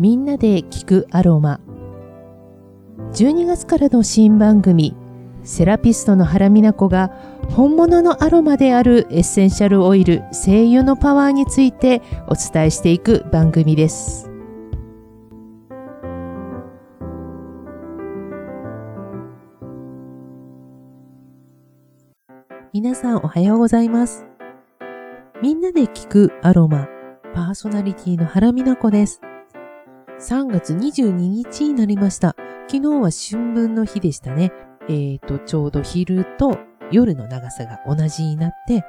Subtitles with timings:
[0.00, 1.60] みんなで聞くアロマ。
[3.12, 4.96] 12月からの新番組
[5.44, 7.08] セラピストの原美奈子が
[7.50, 14.30] 本物のアロマであるエッセンシャルオイル精油のパワーについてお伝えしていく番組です。
[22.72, 24.24] 皆さんおはようございます。
[25.42, 26.88] みんなで聞くアロマ
[27.34, 29.20] パーソナリティの原美奈子です。
[30.20, 32.36] 3月22日になりました
[32.68, 34.52] 昨日は春分の日でしたね
[34.82, 36.58] えっ、ー、とちょうど昼と
[36.92, 38.84] 夜の長さが同じになって、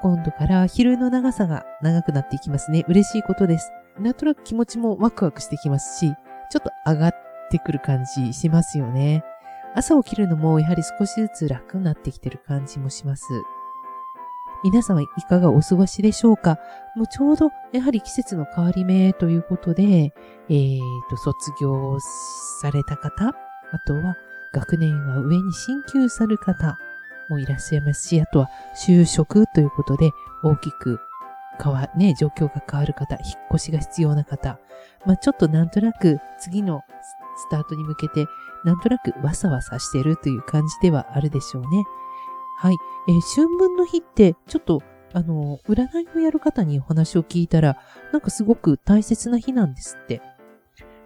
[0.00, 2.84] 今度から昼の長さが長くなっていきますね。
[2.88, 3.70] 嬉しいことです。
[3.98, 6.12] なんとなく気持ちもワクワクしてきますし、
[6.50, 7.14] ちょっと上がっ
[7.50, 9.22] てくる感じしますよね。
[9.74, 13.24] 朝起きるのもやはり少しずつ楽になってきてる感じもします。
[14.64, 16.58] 皆様いかがお過ごしでしょうか？
[16.94, 21.98] もうちょうどやはり季節の変わり目ということで、えっ、ー、と、卒業
[22.60, 23.34] された方、
[23.72, 24.16] あとは
[24.52, 26.78] 学年は上に進級される方、
[27.28, 30.10] もいらっしゃいますし、あとは就職ということで
[30.42, 31.00] 大きく
[31.62, 34.58] 変わ、ね、状況が変わる方、引っ越しが必要な方、
[35.06, 36.82] まあ、ちょっとなんとなく次の
[37.36, 38.26] スタートに向けて、
[38.64, 41.84] なんとなくわさわさしてるという感じではあるでしょうね。
[42.62, 42.76] はい。
[43.08, 47.76] えー、春分の日って、ちょっと、あの、占いをやる方にお話を聞いたら、
[48.12, 50.22] なんかすごく大切な日なんですって。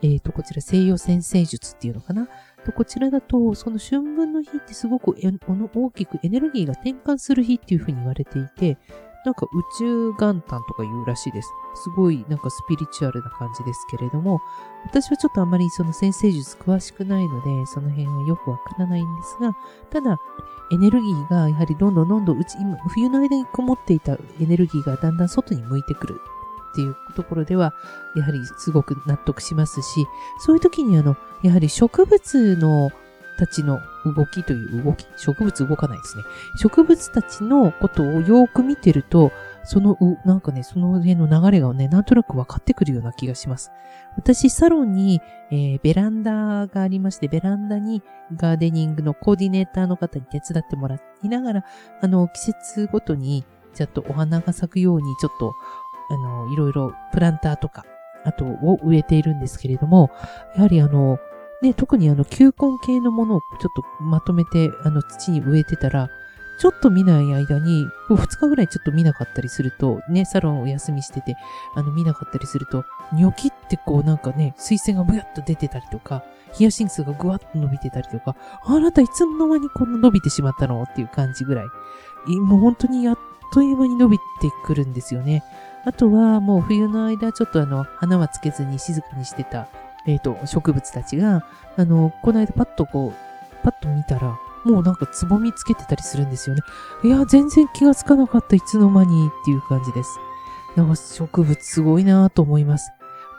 [0.03, 2.29] えっ、ー、と、こちら西洋先生術っていうのかな
[2.67, 5.39] とこちらだと、その春分の日ってすごくえの
[5.75, 8.77] 大きくエネルギーが転換する日っていうふうに言われていて、
[9.27, 11.53] なんか宇宙元旦とか言うらしいです。
[11.75, 14.41] すごいなんかスピリチュアルな感じですけれども、
[14.85, 19.57] 私はちょっとあまりその先生術詳しくないので、その辺はよくわからないんですが、
[19.91, 20.21] ただ、
[20.71, 26.21] エネルギーがやはりどんどんどんどんうち、今、冬の間にこもっていたエネルギーがだんだん外に向いてくる
[26.73, 27.75] っていうところでは、
[28.15, 30.07] やはりすごく納得しますし、
[30.39, 32.91] そういう時にあの、やはり植物の
[33.37, 36.25] たちの動きという動き、植物動かないですね。
[36.57, 39.33] 植物たちのことをよく見てると、
[39.65, 43.71] その、なんかね、その辺の流れがね、なんとなく分かってくるような気がします。
[44.17, 45.21] 私、サロンに、
[45.51, 48.03] えー、ベランダがありまして、ベランダに
[48.35, 51.65] ガーデニングのコーディネーターの方に手伝ってもらいながら、
[52.01, 55.53] あの、季節ごとに、ちょっとお花が咲くように、ちょっと
[56.09, 57.85] あの、いろいろプランターとか、
[58.25, 60.11] あとを植えているんですけれども、
[60.57, 61.19] やはりあの、
[61.63, 66.11] ね、特にあの、球根系のものをちょっとまとめて、あの、土に植えてたら、
[66.59, 71.37] ちょっと見ない間に、2日ぐらいちょっと見なかったりすると、ね、サロンお休みしてて、
[71.75, 81.67] あの、見なかったりすると、ニョキってこうなんかね、水星がブヤッと出てたりとか、ヒヤシンスがぐわっと伸びてたりとか、あなたいつの間にこんな伸びてしまったのっていう感じぐらい。
[82.39, 83.19] もう本当にやっ
[83.53, 84.25] という間に伸びて
[84.65, 85.45] くるんですよね。
[85.85, 89.69] あとはもう冬の間ちょっとあの花はつけずに静かにしてた、
[90.07, 91.47] えっ、ー、と、植物たちが、
[91.77, 96.63] あの、この間パッとこう、パッと見たら、もうなんかつぼみつけてたりするんですよね。
[97.05, 100.19] いや、全然気がつかなかった、いつの間にっていう感じです。
[100.77, 102.91] なんか植物すごいなと思います。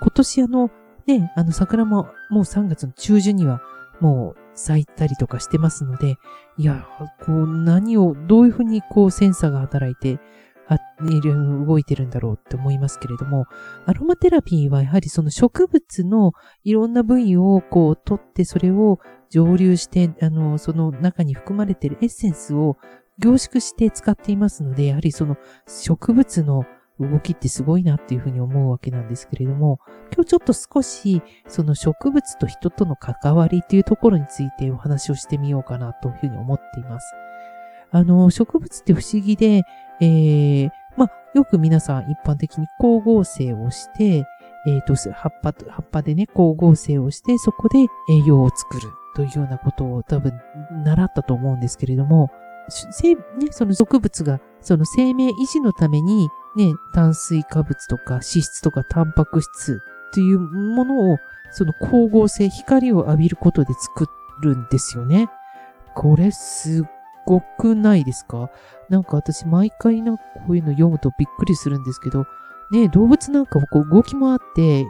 [0.01, 0.71] 今年あの、
[1.05, 3.61] ね、あの桜ももう3月の中旬には
[3.99, 6.15] もう咲いたりとかしてますので、
[6.57, 6.87] いや、
[7.25, 10.19] こう何を、どういうふうにこうセンサーが働いて、
[10.99, 13.45] 動いてるんだろうって思いますけれども、
[13.85, 18.99] アロマテラピーはやはりその植物のいろんな部位をこう取ってそれを
[19.29, 22.77] 蒸留して、あの、その中に含まれているエッセンスを
[23.19, 25.37] 凝縮して使っていますので、やはりその
[25.67, 26.65] 植物の
[26.99, 29.79] 動きってすごいなっていうふうに思うわけなんですけれども、
[30.13, 37.13] 今日ちょっと少しその植物と人との関わりっていうところについてお話をしてみようかなというふうに思っています。
[37.91, 39.63] あの、植物って不思議で、
[40.01, 40.69] えー、
[41.37, 44.25] よく皆さん一般的に光合成をして、
[44.65, 50.33] えっ、ー、と、葉っぱ、葉っぱでね、光合成をして、そこで栄養を作るというようなことを多分
[50.83, 52.31] 習ったと思うんですけれども、
[52.69, 53.21] 生、ね、
[53.51, 59.79] その植物が、その生命維持のために、ね、炭水化物とか脂質とかタンパク質
[60.13, 61.17] というものを、
[61.51, 64.07] その光合成、光を浴びることで作
[64.41, 65.29] るんですよね。
[65.93, 66.96] これすっ
[67.27, 68.49] ごくないですか？
[68.89, 72.25] なんか私毎回なんかこういうの読むとびっくりするんですけど、
[72.71, 74.85] ね、動物なんかもこう動き回って、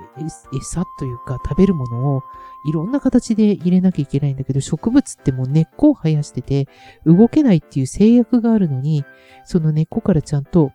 [0.55, 2.23] 餌というか食べるものを
[2.67, 6.67] いろんな形で入れなきゃいけないんだけど、植物ってもう根っこを生やしてて
[7.05, 9.03] 動けないっていう制約があるのに、
[9.45, 10.71] その根っこからちゃんと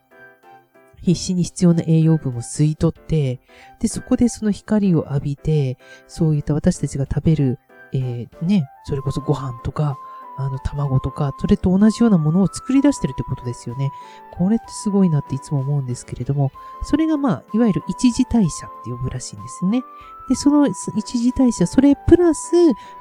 [1.00, 3.40] 必死に必要な栄養分を吸い取って、
[3.80, 7.58] で、そこでその光を浴びて、そういった私たちが食べる、
[7.92, 9.96] えー、ね、それこそご飯とか、
[10.36, 13.92] あの、卵とか、それと同じようなものを作り出してるってことですよね。
[14.32, 16.50] これってすごいなっていつも思うんですけれども、
[16.82, 19.84] それがまあ、いわゆる一次代謝って呼ぶらしいんですね。
[20.28, 22.52] で、その一次代謝、それプラス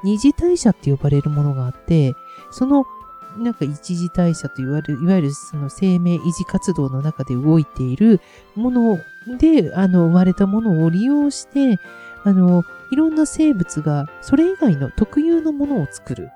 [0.02, 2.14] 二次代謝って呼ばれるものがあって、
[2.50, 2.84] その
[3.38, 8.20] なんか一次代謝と言われる、いわゆるその生命維持活動の中で動いている
[8.54, 8.98] もの
[9.38, 11.78] で、あの、生まれたものを利用して、
[12.24, 16.30] あの、いろんな生物がそれ以外の特有のものを作る。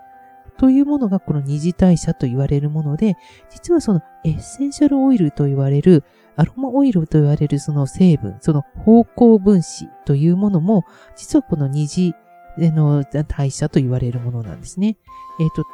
[0.59, 3.17] というものがこの二次代謝と言われるもので、
[3.51, 6.05] 実はそのエッセンシャルオイルと言われる、
[6.37, 10.85] アロマオイルと言われるその成分、その方向分子というものも、
[11.17, 12.15] 実はこの二次
[12.59, 14.97] の代謝と言われるものなんですね。
[15.41, 15.65] えっ、ー、と、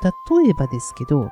[0.42, 1.30] 例えばですけど、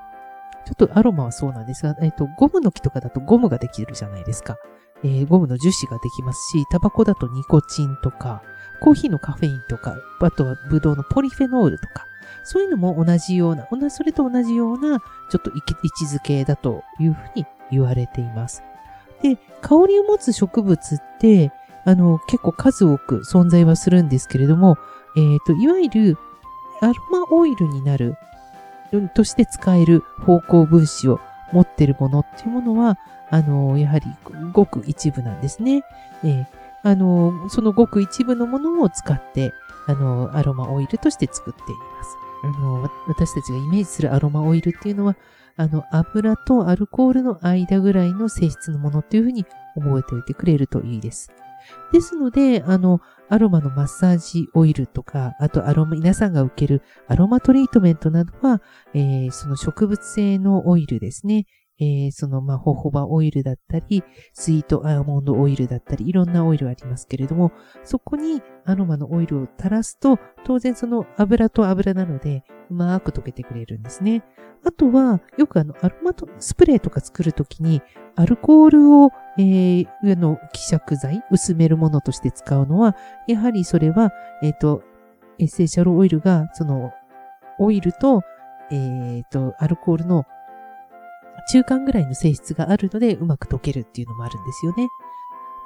[0.67, 4.57] ちょっとアロマはそうなんですが、えっ、ー、と、ゴムの木とかだとゴムができるじゃないですか。
[5.03, 8.43] えー、ゴムの樹脂ができますし、タバコだとニコチンとか、
[8.81, 12.07] コーヒーのカフェインとか、あとはブドウのポリフェノールとか、
[12.45, 15.75] そういうのも同じような、それと同じような、ちょっと位置
[16.05, 18.63] づけだというふうに言われています。
[19.23, 21.53] で、香りを持つ植物って、
[21.85, 24.77] あの、結構数多く存在はするんですけれども、
[25.17, 26.19] えっ、ー、と、いわゆる
[26.81, 28.17] アロマオイルになる、
[29.15, 31.21] として使える方向分子を
[31.53, 32.99] 持っているものっていうものは、
[33.31, 34.07] あの、やはり
[34.53, 35.85] ごく一部なんですね。
[36.25, 36.47] えー、
[36.83, 39.53] あの、そのごく一部のものを使って、
[39.91, 42.17] あの、アロマオイルとして作っています。
[42.43, 45.17] あの、私たちがイメージするアロマオイルっていうのは、
[45.57, 49.45] あの、油とアルコールの間ぐらいの性質のものっていうふうに
[49.75, 51.31] 覚えておいてくれるといいです。
[51.93, 58.63] ですので、あの、アロマのマッサージオイルとか、あとアロマ、皆さんが受けるアロマトリートメントなどは、
[58.95, 61.47] えー、その植物性のオイルですね。
[61.81, 64.05] えー、その、まあ、ホホバオイルだったり、
[64.35, 67.53] スイートアーモンドオイルだったり、いろんなオイルありますけれども、
[67.85, 74.23] そこにアロマのオイルを垂らすと、当然その油と油なので、うまく溶けてくれるんですね。
[74.63, 77.81] あとは、よくあの、アロマとスプレーとか作るときに、
[78.15, 82.95] アルコールを、えー、あの、希釈剤、薄めるものとして使うのは、
[83.27, 84.13] やはりそれは、
[84.43, 84.83] えっ、ー、と、
[85.39, 86.93] エッセンシャルオイルが、その、
[87.59, 88.21] オイルと、
[88.71, 90.27] えっ、ー、と、アルコールの
[91.49, 94.89] 中間ぐらいの性質があるので、うまく溶けるっていうのもあるんですよね。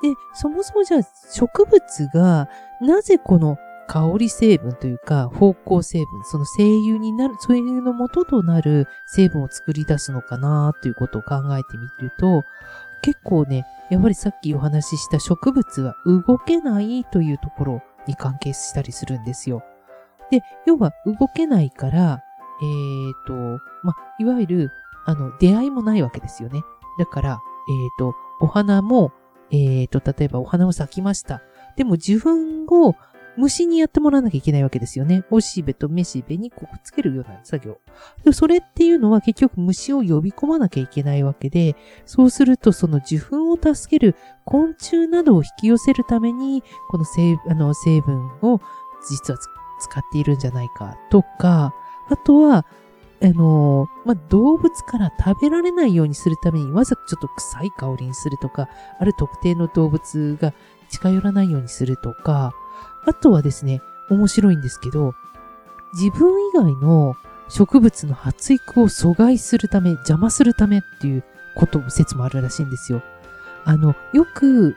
[0.03, 1.01] で、そもそもじゃあ
[1.33, 2.49] 植物が
[2.81, 3.57] なぜこの
[3.87, 12.43] 香り成分というか方向成分、その精油になる、そういうの元となる成分を作り出すのかなということを考えてみると、
[13.03, 19.63] 結構ね、やはりさっきお話しした植物は動けないというところに関係したりするんですよ。
[20.31, 22.23] で、要は動けないから、
[22.63, 24.71] えっ、ー、と、ま、いわゆる
[25.05, 26.63] あの、出会いもないわけですよね。
[26.99, 29.13] だから、えっ、ー、と、お花も、
[29.51, 31.43] えっ、ー、と、例えばお花を咲きました。
[31.77, 32.95] でも受粉を
[33.37, 35.25] 虫にやってもらわなきゃいけないわけですよね。
[35.31, 37.79] おしべとめしべにくっつけるような作業。
[38.25, 41.77] でそれっていうのは結局虫を呼び込まなきゃいけないわけで、
[42.07, 44.15] そうするとその受粉を助ける
[44.45, 48.61] 昆虫などを引き寄せるために、この成あの成分を
[49.09, 49.39] 実は
[49.81, 51.75] 使っているんじゃないかとか、
[52.09, 52.67] あとは、
[53.25, 58.69] あのまあ、動物から食べられないようにするために、わざとちょっと臭い香りにするとか、
[59.01, 60.53] ある特定の動物が
[60.91, 62.53] 近寄らないようにするとか、
[63.07, 63.81] あとはですね、
[64.11, 65.15] 面白いんですけど、
[65.95, 67.15] 自分以外の
[67.49, 71.25] 植物の発育を阻害するため、邪魔するためっていう
[71.57, 73.03] こと、説もあるらしいんですよ。
[73.65, 74.77] あの、よく、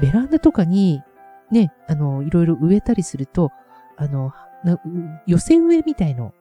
[0.00, 1.02] ベランダとかに、
[1.50, 3.50] ね、あの、いろいろ植えたりすると、
[3.96, 4.32] あの、
[5.26, 6.32] 寄せ植えみたいの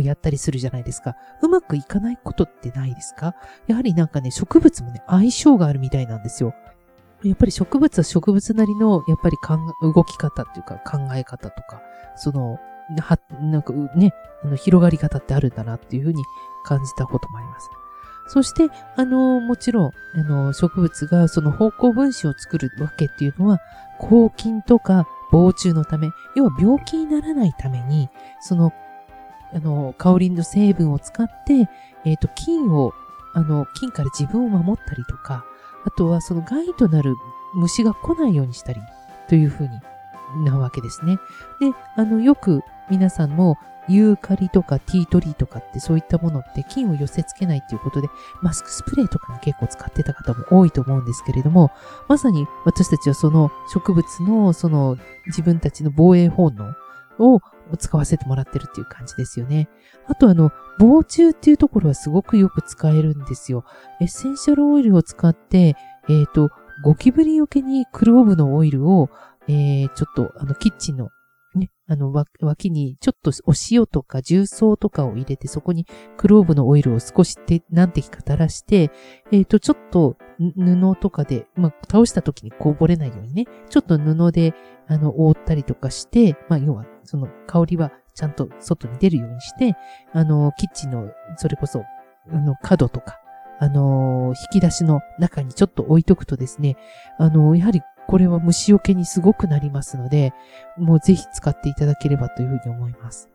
[0.00, 1.16] やったりするじゃないですか。
[1.42, 3.34] うまくいかないことってないですか？
[3.66, 6.54] やはりなんかね、植物もね、相性があるみたいなんですよ。
[7.22, 9.36] やっぱり植物は植物なりの、やっぱり
[9.82, 11.80] 動き方っていうか考え方とか、
[12.14, 12.58] その、
[13.00, 14.12] は、なんかね、
[14.44, 16.22] あの広がり方ってあるんだなっていうふうに
[16.64, 17.68] 感じたこともあります。
[18.28, 23.60] そして、あの、もちろん、あの、植物がその方向分子を作るわけっていうのは、
[23.98, 28.08] 抗菌とか防虫のため、要は病気にならないために、
[28.40, 28.72] その
[29.54, 31.68] あの、香りの成分を使って、
[32.04, 32.92] えっ、ー、と、菌を、
[33.34, 35.44] あの、菌から自分を守ったりとか、
[35.84, 37.14] あとはその害となる
[37.54, 38.80] 虫が来ないようにしたり、
[39.28, 41.16] というふうになわけですね。
[41.60, 43.56] で、あの、よく皆さんも、
[43.88, 48.08] ユーカリとかティートリーとかってそういったものって菌を寄せ付けないっていうことで、
[48.42, 51.70] マスクスプレーとかに結構使ってた方も多いと思うんですけれども、
[52.08, 56.74] まさに私たちはその植物のその自分たちの防衛本能
[57.18, 57.40] を
[57.76, 59.68] 使わせてもらってるっていう感じですよね。
[60.06, 63.64] あとあの、防虫っていうところはすごくよく使えるんですよ。
[64.00, 65.76] エッセンシャルオイルを使って、
[66.08, 66.50] えっ、ー、と、
[66.84, 69.10] ゴキブリよけにクローブのオイルを、
[69.48, 71.08] えー、ちょっとあの、キッチンの
[71.54, 78.90] ね、あの、脇にちょっとお塩とか重曹とかを入れて、そこにクローブのオイルを少しって何滴か垂らして、
[79.32, 84.54] えっ、ー、と、ちょっと布とかで、まあ、倒した時にこぼれないようにね、ちょっと布で、
[84.88, 89.76] あの、覆ったりとかして、まあ、要は、その香りはちゃんと外に出るようにして、
[90.12, 91.82] あの、キッチンの、それこそ、
[92.30, 93.20] あの、角とか、
[93.58, 96.76] あの、引き出しの中にちょっと置いとくとですね、
[97.18, 100.32] あの、やはりこれは虫除けにすごくなりますので、
[100.76, 103.30] もうぜひ使っていただければというふうに思います。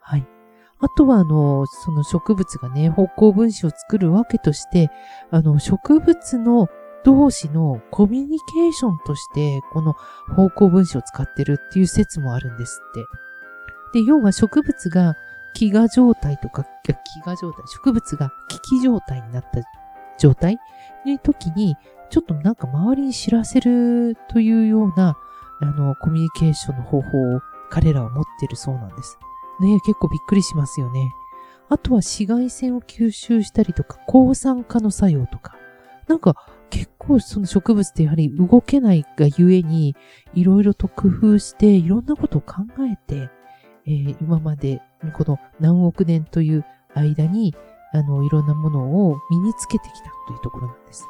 [0.00, 0.26] はい。
[0.80, 4.90] あとは、あの、その植物がね、方向分子を作るわけとして、
[5.30, 6.68] あの、植物の
[7.04, 9.94] 同士のコミュニケーションとして、この
[10.34, 14.00] 方向分子を使ってるっていう説もあるんですって。
[14.00, 15.14] で、要は植物が
[15.54, 19.60] 飢餓状態とか、飢餓状態、植物が危機状態になった
[20.18, 20.58] 状態
[21.06, 21.76] の時に、
[22.10, 25.16] ちょっとなんか周りに知らせるというような、
[25.60, 27.40] あの、コミュニケーションの方法を
[27.70, 29.18] 彼らは持ってるそうなんです。
[29.60, 31.12] ね結構びっくりしますよね。
[31.68, 35.56] あとは紫外線を吸収したりとか、抗酸化の作用とか。
[36.06, 36.34] なんか
[36.68, 39.96] 結構その植物ってやはり動けないがゆえに、
[40.34, 43.30] いろいろと工夫して、いろんなことを考えて、
[43.86, 44.82] えー、今まで
[45.14, 47.54] この何億年という間に、
[47.92, 51.06] あの、いろんなものを身につけてきたというところなんです。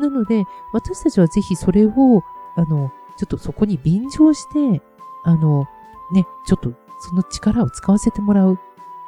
[0.00, 2.22] なので、私たちはぜひそれを、
[2.56, 4.82] あの、ちょっとそこに便乗して、
[5.24, 5.66] あの、
[6.12, 6.72] ね、ちょっと
[7.08, 8.58] その力を使わせてもらう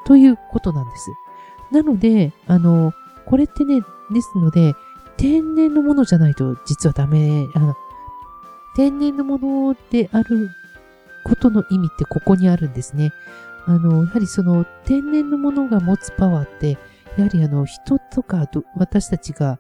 [0.05, 1.11] ということなんです。
[1.73, 2.93] なので、あの、
[3.27, 3.81] これってね、
[4.13, 4.75] ですので、
[5.17, 7.75] 天然のものじゃないと実はダメ、あの、
[8.77, 10.51] 天然のものである
[11.25, 13.13] ことの意味ってここにあるんですね。
[13.67, 16.79] あの、やはりその天然のものが持つパワーって、
[17.17, 19.59] やはりあの人とか私たちが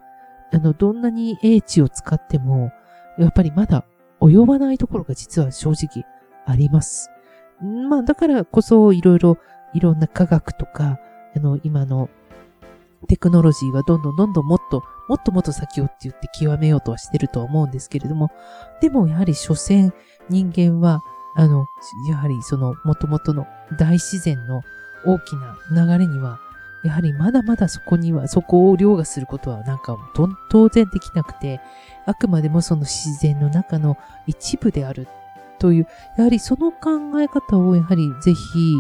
[0.52, 2.73] あの、どんなに英知を使っても、
[3.19, 3.85] やっぱりまだ
[4.21, 6.05] 及ばないところが実は正直
[6.47, 7.11] あります。
[7.61, 9.39] まあ、だからこそいろいろ、
[9.75, 10.99] いろんな科学とか、
[11.35, 12.09] あの、今の
[13.09, 18.31] テクノロジーはどんどんどんどんもっと、もっともっと先をって言って極めようとはしてるとは思うんですけれども、
[18.81, 19.93] でもやはり所詮
[20.29, 21.01] 人間は、
[21.37, 21.67] あの、
[22.09, 23.47] やはりその元々の
[23.79, 24.63] 大自然の
[25.05, 26.41] 大きな流れには
[26.87, 29.97] やはりまだまだそこには、そこを凌駕することはなんか
[30.49, 31.61] 当然できなくて、
[32.07, 35.09] あくまでもその自然の中の一部である
[35.59, 35.87] という、
[36.17, 38.75] やはりその考え方をやはりぜひ、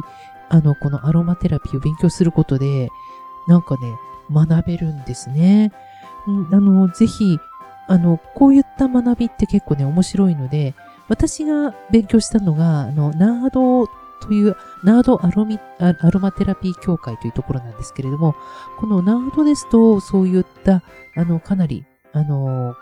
[0.48, 2.88] あの、このアロマテラピーを勉強することで、
[3.48, 3.94] なんかね、
[4.32, 5.72] 学べるんですね。
[6.26, 7.38] うん、あの、ぜひ、
[7.88, 10.74] あの、こういった学びって結構ね、面白いので、
[11.08, 13.86] 私が勉強したのが、あの、ナード
[14.20, 18.34] というナードアロミアロマテラピー協会というところなんですけれども、
[18.78, 20.82] このナードですと、そういった、
[21.16, 22.74] あの、かなり、あの、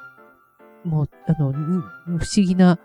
[0.84, 2.78] もう、あの、不思議な、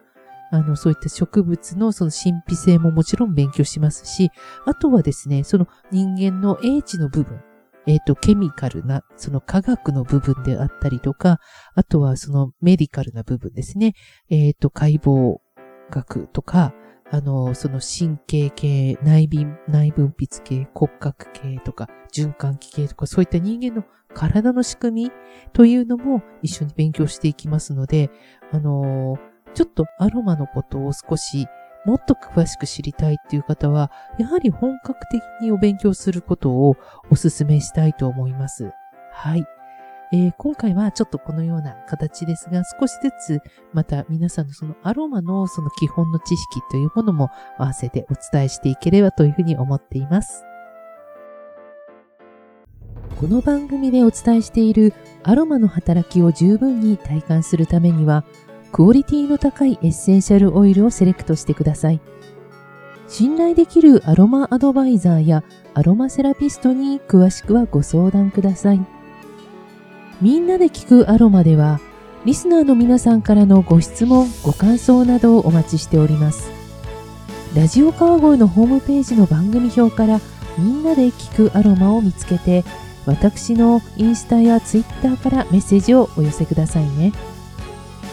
[0.52, 4.32] あの、そういった植物のその神秘性ももちろん勉強しますし、
[4.66, 7.42] あとはですね、その人間の英知の部分、
[7.88, 11.40] えっ、ー、と、ケミカルな、その科学の部分であったりとか、
[11.76, 13.94] あとはそのメディカルな部分ですね。
[14.30, 15.38] えっ、ー、と、解剖
[15.90, 16.74] 学とか、
[17.12, 25.12] あの、その神経系、内分、内分泌系、骨格系とか、循環器系とか、そういった人間の体の仕組み
[25.54, 28.12] というのも一緒に勉強していきますので、
[28.52, 29.18] あの、
[29.54, 31.48] ちょっとアロマのことを少し
[31.86, 36.76] もっと詳しく知りたいっていう方は、やはり本格的にお勉強することを
[37.10, 38.72] お勧めしたいと思います。
[39.12, 39.46] はい。
[40.12, 43.42] えー、今回はちょっとこのような形ですが、少しずつ
[43.74, 50.44] また皆さんのそのアロマのその基本の知識というものも合わせてお伝えしていければというふうに思っています。
[53.20, 58.24] この番組でお伝えしているアロマの働きを十分に体感するためには、
[58.72, 62.00] クオリティの高いエッセンシャルオイルをセレクトしてください。
[63.08, 68.86] 信頼できるアロマアドバイザーやアロマセラピストに詳しくはご相談ください。
[70.22, 71.80] みんなで聞くアロマでは、
[72.26, 76.52] リスナーの皆さんからのご質問、ご感想などをお待ちしております。
[77.56, 80.20] ラジオ川越のホームページの番組表から
[80.58, 82.64] みんなで聞くアロマを見つけて、
[83.06, 87.14] 私のインスタやツイッターからメッセージをお寄せくださいね。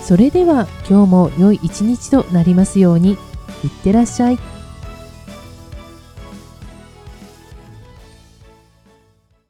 [0.07, 3.19] それでは今日も良い一日となりますように。
[3.65, 4.39] いってらっしゃい。